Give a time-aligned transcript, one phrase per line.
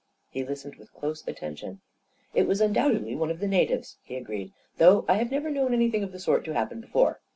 [0.31, 1.79] He listened with close atten tion.
[2.33, 6.01] "It was undoubtedly one of the natives," he agreed," though I have never known anything
[6.03, 7.19] of the sort to happen before."